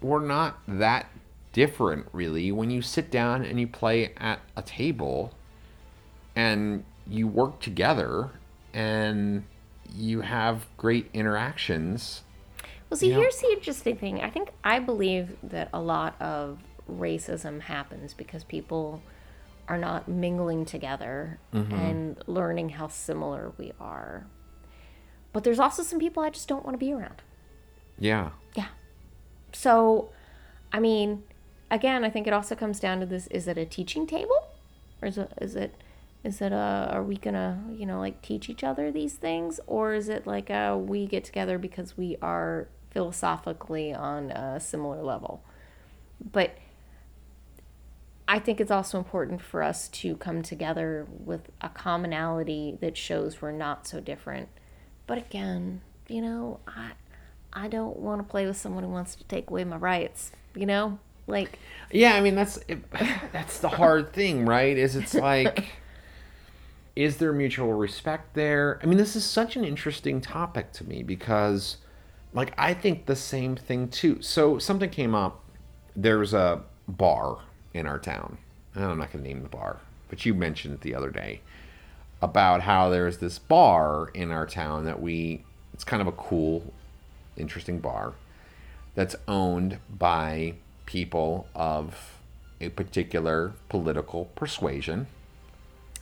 [0.00, 1.10] we're not that
[1.52, 2.52] different really.
[2.52, 5.34] When you sit down and you play at a table
[6.36, 8.30] and you work together
[8.72, 9.42] and
[9.92, 12.22] you have great interactions
[12.90, 13.20] Well, see, You know?
[13.20, 14.22] here's the interesting thing.
[14.22, 16.58] I think I believe that a lot of
[16.90, 19.02] racism happens because people
[19.68, 21.74] are not mingling together mm-hmm.
[21.74, 24.26] and learning how similar we are.
[25.32, 27.22] But there's also some people I just don't want to be around.
[27.98, 28.68] yeah Yeah.
[29.52, 30.10] So,
[30.72, 31.24] I mean,
[31.70, 34.48] again, I think it also comes down to this: is it a teaching table,
[35.02, 35.74] or is it is it
[36.24, 39.94] is it a are we gonna you know like teach each other these things, or
[39.94, 45.42] is it like a we get together because we are philosophically on a similar level?
[46.20, 46.56] But
[48.26, 53.40] I think it's also important for us to come together with a commonality that shows
[53.40, 54.48] we're not so different.
[55.06, 56.92] But again, you know, I
[57.52, 60.66] I don't want to play with someone who wants to take away my rights, you
[60.66, 60.98] know?
[61.26, 61.58] Like
[61.92, 62.90] yeah i mean that's it,
[63.32, 65.66] that's the hard thing right is it's like
[66.96, 71.02] is there mutual respect there i mean this is such an interesting topic to me
[71.02, 71.76] because
[72.32, 75.42] like i think the same thing too so something came up
[75.96, 77.38] there's a bar
[77.74, 78.38] in our town
[78.74, 81.40] and i'm not going to name the bar but you mentioned it the other day
[82.20, 86.72] about how there's this bar in our town that we it's kind of a cool
[87.36, 88.14] interesting bar
[88.94, 90.54] that's owned by
[90.86, 92.18] people of
[92.60, 95.06] a particular political persuasion.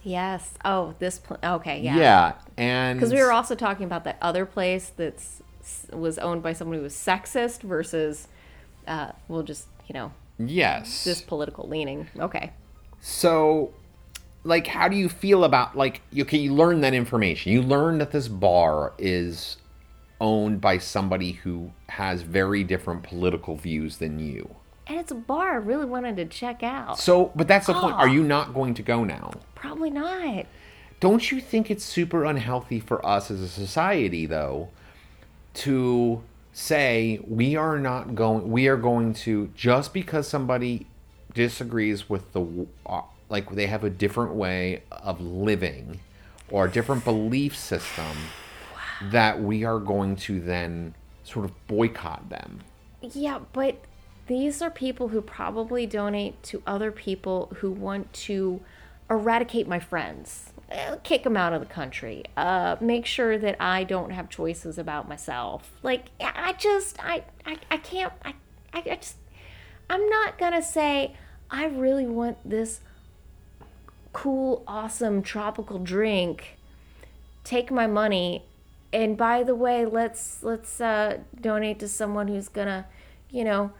[0.02, 0.54] yes.
[0.64, 1.98] Oh, this pl- okay, yeah.
[1.98, 5.42] Yeah, and Cuz we were also talking about that other place that's
[5.92, 8.28] was owned by someone who was sexist versus
[8.86, 11.04] uh well just, you know, yes.
[11.04, 12.08] this political leaning.
[12.18, 12.52] Okay.
[13.00, 13.72] So,
[14.44, 16.02] like, how do you feel about like?
[16.18, 17.52] Okay, you learn that information.
[17.52, 19.58] You learn that this bar is
[20.20, 24.56] owned by somebody who has very different political views than you.
[24.86, 26.98] And it's a bar I really wanted to check out.
[26.98, 27.94] So, but that's the point.
[27.94, 29.32] Are you not going to go now?
[29.54, 30.46] Probably not.
[31.00, 34.70] Don't you think it's super unhealthy for us as a society, though,
[35.56, 40.86] to say we are not going, we are going to, just because somebody
[41.34, 46.00] disagrees with the, uh, like they have a different way of living
[46.50, 48.16] or a different belief system,
[49.02, 52.60] that we are going to then sort of boycott them?
[53.02, 53.76] Yeah, but
[54.26, 58.60] these are people who probably donate to other people who want to
[59.10, 60.52] eradicate my friends,
[61.02, 65.08] kick them out of the country, uh, make sure that I don't have choices about
[65.08, 65.70] myself.
[65.82, 68.34] Like, I just, I, I, I can't, I,
[68.72, 69.16] I just,
[69.88, 71.16] I'm not gonna say,
[71.50, 72.80] I really want this
[74.12, 76.58] cool, awesome tropical drink.
[77.44, 78.44] Take my money,
[78.92, 82.86] and by the way, let's let's uh, donate to someone who's gonna,
[83.30, 83.70] you know,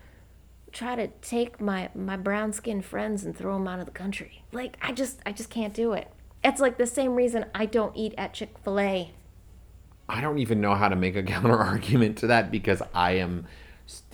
[0.70, 4.44] try to take my my brown skinned friends and throw them out of the country.
[4.52, 6.08] Like I just I just can't do it.
[6.46, 9.10] It's like the same reason I don't eat at Chick Fil A.
[10.08, 13.46] I don't even know how to make a counter argument to that because I am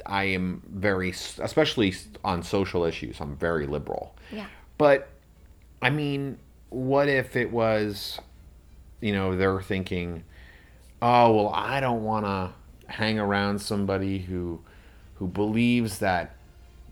[0.06, 4.16] I am very especially on social issues I'm very liberal.
[4.32, 4.46] Yeah.
[4.78, 5.08] But
[5.82, 6.38] I mean,
[6.70, 8.18] what if it was
[9.02, 10.24] you know, they're thinking,
[11.02, 12.52] "Oh, well, I don't want to
[12.90, 14.60] hang around somebody who
[15.16, 16.36] who believes that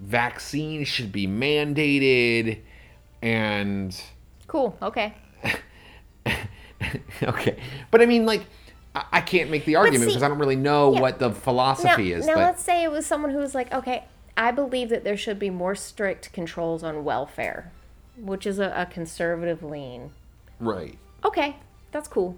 [0.00, 2.58] vaccines should be mandated
[3.22, 4.00] and
[4.46, 5.14] cool okay
[7.22, 7.58] okay.
[7.90, 8.46] But i mean like
[8.94, 11.00] i can't make the argument see, because i don't really know yeah.
[11.00, 12.40] what the philosophy now, is now but...
[12.40, 14.04] let's say it was someone who was like okay
[14.36, 17.70] i believe that there should be more strict controls on welfare
[18.16, 20.10] which is a, a conservative lean.
[20.58, 20.98] Right.
[21.24, 21.56] Okay
[21.92, 22.36] that's cool.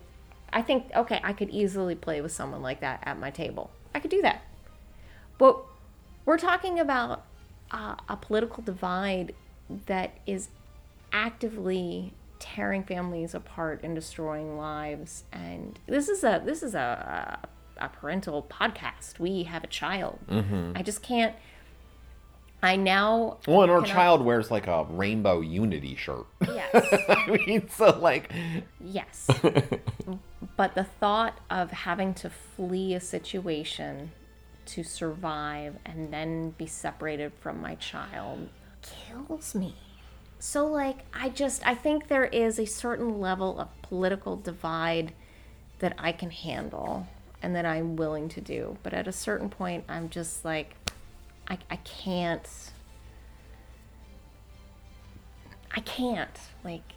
[0.52, 3.70] I think okay i could easily play with someone like that at my table.
[3.94, 4.42] I could do that.
[5.38, 5.58] But
[6.24, 7.24] we're talking about
[7.70, 9.34] uh, a political divide
[9.86, 10.48] that is
[11.12, 15.22] actively tearing families apart and destroying lives.
[15.32, 17.38] And this is a this is a
[17.78, 19.20] a, a parental podcast.
[19.20, 20.18] We have a child.
[20.28, 20.72] Mm-hmm.
[20.74, 21.36] I just can't.
[22.64, 23.38] I now.
[23.46, 26.26] Well, and our child I, wears like a rainbow unity shirt.
[26.40, 26.74] Yes.
[27.08, 28.32] I mean, so like.
[28.80, 29.28] Yes.
[30.56, 34.10] but the thought of having to flee a situation
[34.64, 38.48] to survive and then be separated from my child
[38.82, 39.76] kills me.
[40.44, 45.12] So, like, I just, I think there is a certain level of political divide
[45.78, 47.06] that I can handle
[47.40, 48.76] and that I'm willing to do.
[48.82, 50.74] But at a certain point, I'm just like,
[51.46, 52.44] I, I can't.
[55.70, 56.40] I can't.
[56.64, 56.94] Like,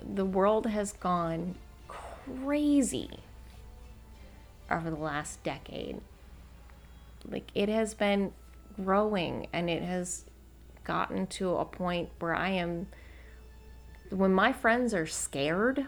[0.00, 1.56] the world has gone
[1.88, 3.18] crazy
[4.70, 6.00] over the last decade
[7.28, 8.32] like it has been
[8.76, 10.24] growing and it has
[10.84, 12.86] gotten to a point where I am
[14.10, 15.86] when my friends are scared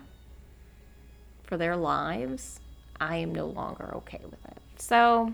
[1.44, 2.60] for their lives,
[3.00, 4.58] I am no longer okay with it.
[4.78, 5.32] So,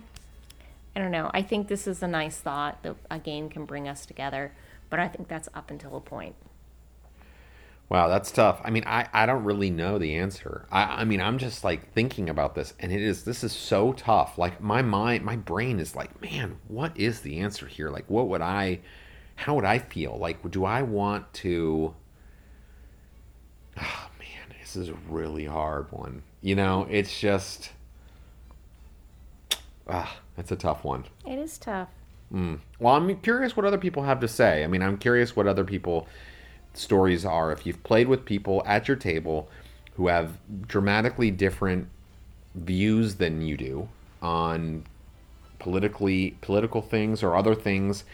[0.95, 1.31] I don't know.
[1.33, 4.53] I think this is a nice thought that a game can bring us together,
[4.91, 6.35] but I think that's up until a point.
[7.89, 8.61] Wow, that's tough.
[8.65, 10.67] I mean, I, I don't really know the answer.
[10.71, 13.93] I, I mean, I'm just like thinking about this, and it is this is so
[13.93, 14.39] tough.
[14.39, 17.91] Like my mind, my brain is like, man, what is the answer here?
[17.91, 18.81] Like, what would I,
[19.37, 20.17] how would I feel?
[20.19, 21.95] Like, do I want to?
[23.79, 26.23] Oh man, this is a really hard one.
[26.41, 27.71] You know, it's just,
[29.89, 31.05] ah, that's a tough one.
[31.27, 31.89] It is tough.
[32.33, 32.61] Mm.
[32.79, 34.65] Well, I'm curious what other people have to say.
[34.65, 36.09] I mean, I'm curious what other people
[36.75, 39.49] stories are if you've played with people at your table
[39.95, 41.89] who have dramatically different
[42.55, 43.89] views than you do
[44.21, 44.85] on
[45.59, 48.05] politically political things or other things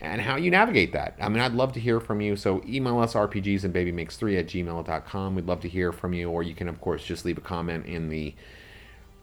[0.00, 1.16] and how you navigate that.
[1.20, 2.36] I mean, I'd love to hear from you.
[2.36, 5.34] So email us RPGs and baby makes three at gmail.com.
[5.34, 7.86] We'd love to hear from you, or you can of course just leave a comment
[7.86, 8.34] in the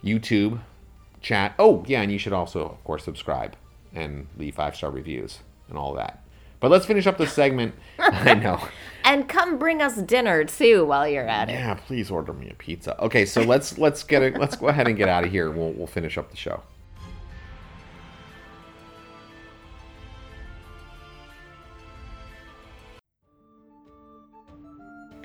[0.03, 0.59] YouTube
[1.21, 1.55] chat.
[1.57, 3.55] Oh, yeah, and you should also, of course, subscribe
[3.93, 6.21] and leave five star reviews and all that.
[6.59, 7.75] But let's finish up this segment.
[7.99, 8.59] I know.
[9.07, 11.53] And come bring us dinner too while you're at it.
[11.53, 12.99] Yeah, please order me a pizza.
[13.03, 14.35] Okay, so let's let's get it.
[14.39, 15.51] Let's go ahead and get out of here.
[15.51, 16.63] We'll we'll finish up the show.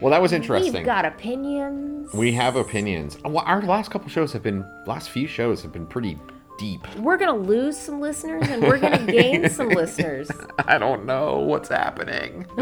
[0.01, 0.73] Well, that was interesting.
[0.73, 2.13] We've got opinions.
[2.15, 3.19] We have opinions.
[3.23, 6.19] Well, our last couple shows have been, last few shows have been pretty
[6.59, 6.87] deep.
[6.97, 10.31] We're gonna lose some listeners and we're gonna gain some listeners.
[10.59, 12.47] I don't know what's happening.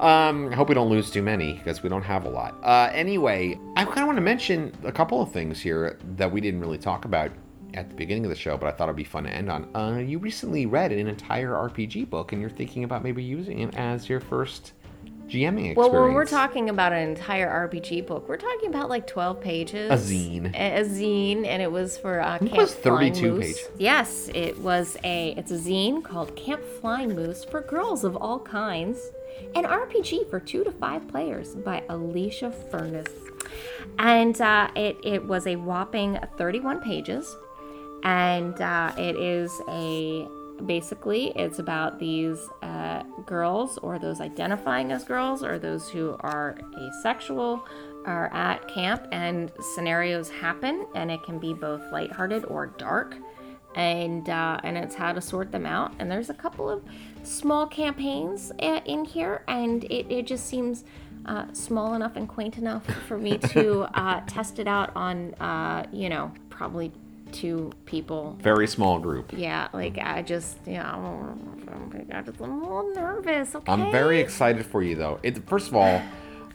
[0.00, 2.56] um, I hope we don't lose too many because we don't have a lot.
[2.62, 6.40] Uh, anyway, I kind of want to mention a couple of things here that we
[6.40, 7.30] didn't really talk about
[7.74, 9.68] at the beginning of the show, but I thought it'd be fun to end on.
[9.74, 13.74] Uh, you recently read an entire RPG book, and you're thinking about maybe using it
[13.76, 14.72] as your first
[15.28, 15.76] GMing experience.
[15.76, 19.90] Well, when we're talking about an entire RPG book, we're talking about like 12 pages.
[19.90, 20.54] A zine.
[20.54, 23.68] A, a zine, and it was for uh, Camp it was 32 Flying pages.
[23.78, 25.34] Yes, it was a.
[25.36, 29.10] It's a zine called Camp Flying Moose for girls of all kinds,
[29.54, 33.08] an RPG for two to five players by Alicia Furness,
[33.98, 37.36] and uh, it it was a whopping 31 pages,
[38.04, 40.28] and uh, it is a
[40.64, 46.58] basically it's about these uh, girls or those identifying as girls or those who are
[46.78, 47.62] asexual
[48.06, 53.16] are at camp and scenarios happen and it can be both lighthearted or dark
[53.74, 55.92] and uh, and it's how to sort them out.
[55.98, 56.82] And there's a couple of
[57.22, 60.84] small campaigns uh, in here and it, it just seems
[61.26, 65.86] uh, small enough and quaint enough for me to uh, test it out on uh,
[65.92, 66.90] you know probably
[67.36, 68.36] two people.
[68.40, 69.32] Very small group.
[69.36, 70.90] Yeah, like I just, yeah,
[72.12, 73.54] I just, I'm a little nervous.
[73.54, 73.70] Okay.
[73.70, 75.20] I'm very excited for you though.
[75.22, 76.02] It first of all,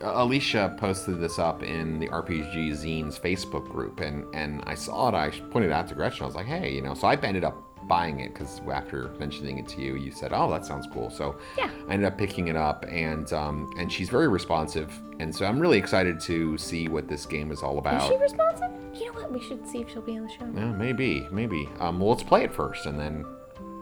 [0.02, 5.16] Alicia posted this up in the RPG Zines Facebook group, and and I saw it.
[5.16, 6.24] I pointed it out to Gretchen.
[6.24, 6.94] I was like, hey, you know.
[6.94, 10.50] So I ended up buying it because after mentioning it to you, you said, "Oh,
[10.52, 11.70] that sounds cool." So Yeah.
[11.90, 15.60] I ended up picking it up, and um, and she's very responsive, and so I'm
[15.60, 18.04] really excited to see what this game is all about.
[18.04, 18.70] Is she responsive?
[18.94, 19.32] You know what?
[19.32, 20.46] We should see if she'll be on the show.
[20.56, 21.70] yeah, maybe, maybe.
[21.80, 23.26] Um, well, let's play it first, and then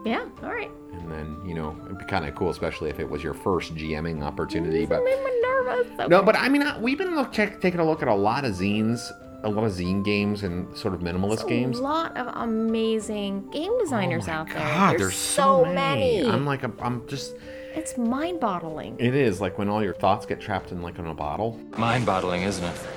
[0.06, 0.26] Yeah.
[0.44, 0.72] All right.
[0.94, 3.76] and then you know it'd be kind of cool, especially if it was your first
[3.76, 4.86] GMing opportunity.
[4.86, 5.92] But Made me nervous.
[6.00, 6.08] Okay.
[6.08, 8.46] no, but I mean, I- we've been look, check, taking a look at a lot
[8.46, 9.12] of zines,
[9.44, 11.80] a lot of zine games, and sort of minimalist games.
[11.80, 14.58] A lot of amazing game oh designers out there.
[14.58, 16.26] Oh God, there's, there's so many.
[16.28, 17.36] I'm like, I'm, I'm just.
[17.76, 18.98] It's mind-boggling.
[19.00, 21.60] It is like when all your thoughts get trapped in like in a bottle.
[21.78, 22.88] Mind-boggling, isn't it?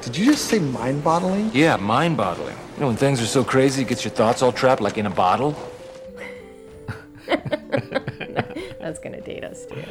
[0.00, 1.50] Did you just say mind-boggling?
[1.52, 2.56] Yeah, mind-boggling.
[2.74, 5.06] You know, when things are so crazy, it gets your thoughts all trapped like in
[5.06, 5.56] a bottle.
[7.26, 9.82] That's gonna date us too.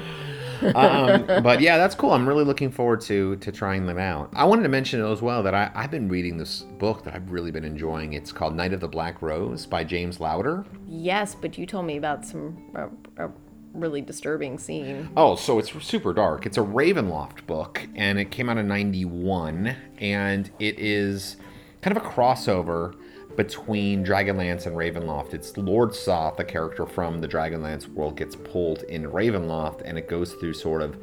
[0.61, 2.11] Um, but yeah, that's cool.
[2.11, 4.29] I'm really looking forward to to trying them out.
[4.33, 7.31] I wanted to mention as well that I, I've been reading this book that I've
[7.31, 8.13] really been enjoying.
[8.13, 10.65] It's called Knight of the Black Rose by James Lowder.
[10.87, 12.87] Yes, but you told me about some uh,
[13.25, 13.29] a
[13.73, 15.09] really disturbing scene.
[15.15, 16.45] Oh, so it's super dark.
[16.45, 21.37] It's a Ravenloft book, and it came out in '91, and it is
[21.81, 22.95] kind of a crossover
[23.37, 25.33] between Dragonlance and Ravenloft.
[25.33, 30.09] It's Lord Soth, a character from the Dragonlance world, gets pulled in Ravenloft, and it
[30.09, 30.97] goes through sort of.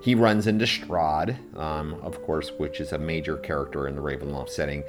[0.00, 4.48] He runs into Strahd, um, of course, which is a major character in the Ravenloft
[4.48, 4.84] setting,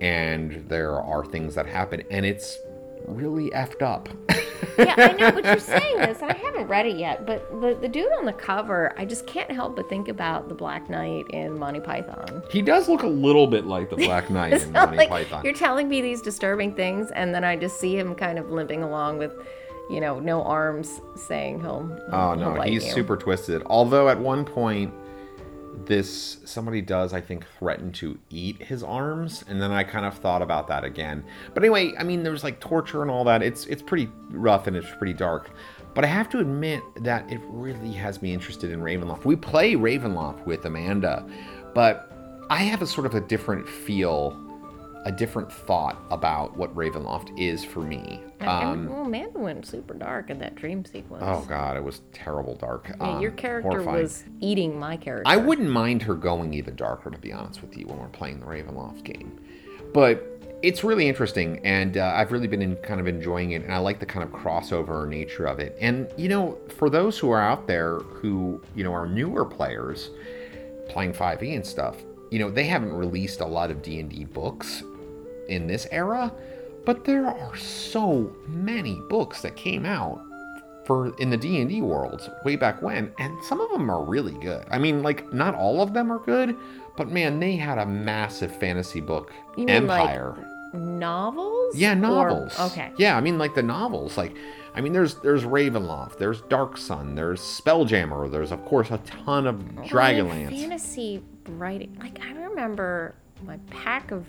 [0.00, 2.56] and there are things that happen, and it's
[3.16, 4.08] really effed up.
[4.78, 7.26] yeah, I know, but you're saying this, and I haven't read it yet.
[7.26, 10.54] But the, the dude on the cover, I just can't help but think about the
[10.54, 12.42] Black Knight in Monty Python.
[12.50, 15.44] He does look a little bit like the Black Knight in Monty like Python.
[15.44, 18.82] you're telling me these disturbing things, and then I just see him kind of limping
[18.82, 19.32] along with,
[19.88, 21.90] you know, no arms, saying he'll.
[22.12, 22.92] Oh he'll no, bite he's you.
[22.92, 23.62] super twisted.
[23.66, 24.92] Although at one point,
[25.86, 30.14] this somebody does I think threaten to eat his arms, and then I kind of
[30.18, 31.24] thought about that again.
[31.54, 33.42] But anyway, I mean, there's like torture and all that.
[33.42, 35.50] It's it's pretty rough and it's pretty dark.
[35.94, 39.24] But I have to admit that it really has me interested in Ravenloft.
[39.24, 41.26] We play Ravenloft with Amanda,
[41.74, 42.10] but
[42.48, 44.36] I have a sort of a different feel,
[45.06, 48.20] a different thought about what Ravenloft is for me.
[48.40, 51.22] Um, well, Amanda went super dark in that dream sequence.
[51.26, 52.90] Oh god, it was terrible dark.
[53.00, 54.02] Yeah, your Um, character horrifying.
[54.02, 55.24] was eating my character.
[55.26, 58.40] I wouldn't mind her going even darker, to be honest with you, when we're playing
[58.40, 59.38] the Ravenloft game.
[59.94, 60.26] But
[60.62, 63.78] it's really interesting, and uh, I've really been in, kind of enjoying it, and I
[63.78, 65.76] like the kind of crossover nature of it.
[65.80, 70.10] And you know, for those who are out there who you know are newer players
[70.90, 71.96] playing 5e and stuff,
[72.30, 74.82] you know, they haven't released a lot of D&D books
[75.50, 76.32] in this era,
[76.86, 80.22] but there are so many books that came out
[80.86, 84.64] for in the D&D world way back when and some of them are really good.
[84.70, 86.56] I mean like not all of them are good,
[86.96, 90.36] but man, they had a massive fantasy book You mean like empire.
[90.72, 91.76] novels?
[91.76, 92.58] yeah, Or- novels.
[92.58, 92.92] okay.
[92.96, 94.34] Yeah, I mean like the novels like
[94.74, 99.46] I mean there's there's Ravenloft, there's Dark Sun, there's Spelljammer, there's of course a ton
[99.46, 100.58] of Dragonlance.
[100.60, 101.96] Fantasy writing.
[102.00, 104.24] Like I remember my pack of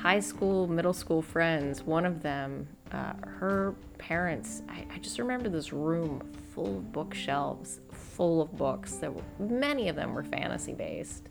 [0.00, 1.82] high school, middle school friends.
[1.82, 4.62] One of them, uh, her parents.
[4.68, 6.22] I, I just remember this room
[6.54, 8.94] full of bookshelves, full of books.
[8.96, 11.28] That were, many of them were fantasy based.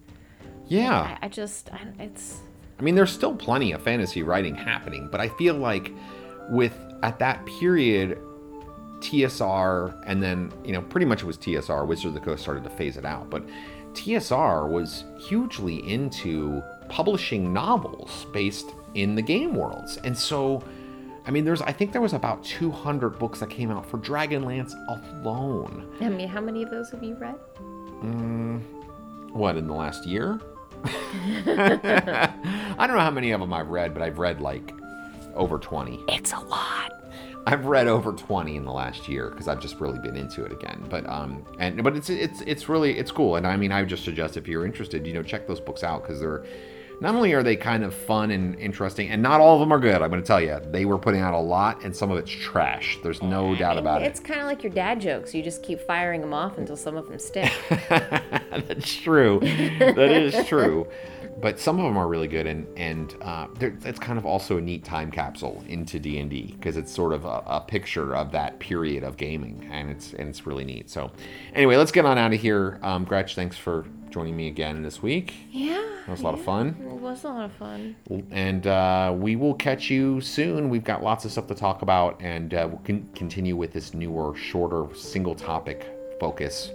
[0.67, 1.17] Yeah.
[1.21, 2.41] I, I just, I, it's
[2.79, 5.91] I mean, there's still plenty of fantasy writing happening, but I feel like
[6.49, 8.19] with at that period,
[8.99, 11.85] TSR and then you know pretty much it was TSR.
[11.87, 13.43] Wizard of the Coast started to phase it out, but
[13.93, 20.63] TSR was hugely into publishing novels based in the game worlds, and so.
[21.25, 21.61] I mean, there's.
[21.61, 25.93] I think there was about 200 books that came out for Dragonlance alone.
[25.99, 27.35] I mean, how many of those have you read?
[28.01, 28.61] Mm,
[29.33, 30.39] what in the last year?
[30.85, 34.73] I don't know how many of them I've read, but I've read like
[35.35, 36.03] over 20.
[36.07, 36.93] It's a lot.
[37.45, 40.51] I've read over 20 in the last year because I've just really been into it
[40.51, 40.85] again.
[40.89, 43.37] But um and but it's it's it's really it's cool.
[43.37, 45.83] And I mean I would just suggest if you're interested, you know, check those books
[45.83, 46.43] out because they're
[46.99, 49.79] not only are they kind of fun and interesting, and not all of them are
[49.79, 50.01] good.
[50.01, 52.31] I'm going to tell you, they were putting out a lot, and some of it's
[52.31, 52.97] trash.
[53.03, 54.05] There's no doubt about it.
[54.05, 55.33] It's kind of like your dad jokes.
[55.35, 57.51] You just keep firing them off until some of them stick.
[57.89, 59.39] That's true.
[59.41, 60.87] That is true.
[61.39, 64.61] but some of them are really good, and and uh, it's kind of also a
[64.61, 68.31] neat time capsule into D and D because it's sort of a, a, picture of
[68.31, 70.89] that period of gaming, and it's and it's really neat.
[70.89, 71.11] So,
[71.53, 72.79] anyway, let's get on out of here.
[72.81, 75.33] Um, Gretch, thanks for joining me again this week.
[75.51, 76.67] Yeah, that was a lot yeah, of fun.
[76.79, 77.95] It was a lot of fun.
[78.31, 80.69] And uh, we will catch you soon.
[80.69, 83.93] We've got lots of stuff to talk about, and uh, we'll con- continue with this
[83.93, 85.85] newer, shorter, single topic
[86.19, 86.71] focus.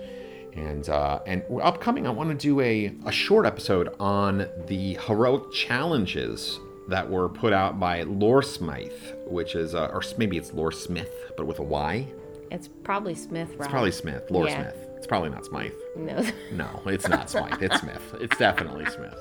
[0.55, 5.51] And uh, and upcoming, I want to do a, a short episode on the heroic
[5.53, 8.93] challenges that were put out by Lore Smythe,
[9.27, 12.07] which is, uh, or maybe it's Lore Smith, but with a Y.
[12.51, 13.61] It's probably Smith, right?
[13.61, 14.61] It's probably Smith, Lore yeah.
[14.61, 14.89] Smith.
[14.99, 15.73] It's probably not Smythe.
[15.97, 16.25] No.
[16.53, 17.63] No, it's not Smythe.
[17.63, 18.15] It's Smith.
[18.21, 19.19] It's definitely Smith.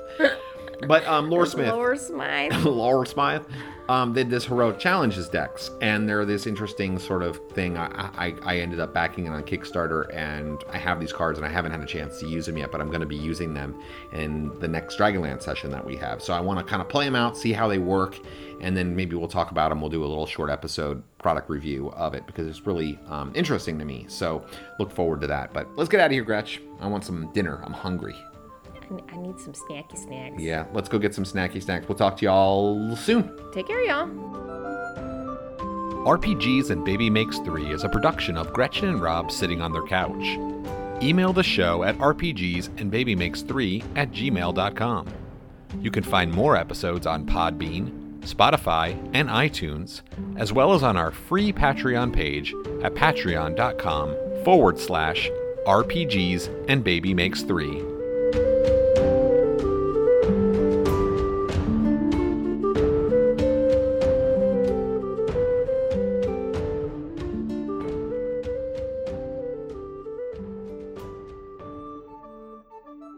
[0.86, 1.68] But um, Lore Smith.
[1.68, 2.52] Lore Smythe.
[2.64, 3.44] Lore Smythe
[3.88, 7.76] um, did this heroic challenges decks, and they're this interesting sort of thing.
[7.76, 11.46] I, I, I ended up backing it on Kickstarter, and I have these cards, and
[11.46, 13.54] I haven't had a chance to use them yet, but I'm going to be using
[13.54, 13.80] them
[14.12, 16.22] in the next Dragonlance session that we have.
[16.22, 18.18] So I want to kind of play them out, see how they work,
[18.60, 19.80] and then maybe we'll talk about them.
[19.80, 23.78] We'll do a little short episode product review of it because it's really um, interesting
[23.78, 24.06] to me.
[24.08, 24.46] So
[24.78, 25.52] look forward to that.
[25.52, 26.60] But let's get out of here, Gretch.
[26.80, 27.62] I want some dinner.
[27.64, 28.16] I'm hungry.
[29.12, 30.42] I need some snacky snacks.
[30.42, 31.88] Yeah, let's go get some snacky snacks.
[31.88, 33.30] We'll talk to y'all soon.
[33.52, 34.08] Take care, y'all.
[36.06, 39.84] RPGs and Baby Makes 3 is a production of Gretchen and Rob sitting on their
[39.84, 40.36] couch.
[41.00, 45.08] Email the show at rpgsandbabymakes3 at gmail.com.
[45.80, 50.02] You can find more episodes on Podbean, Spotify, and iTunes,
[50.36, 55.30] as well as on our free Patreon page at patreon.com forward slash
[55.66, 57.91] RPGs and Baby Makes 3